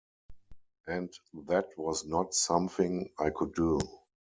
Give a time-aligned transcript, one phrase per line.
[0.87, 1.13] And
[1.45, 3.79] that was not something I could do.